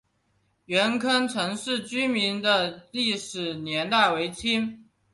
[0.65, 4.87] 元坑陈氏民居的历史年代为清。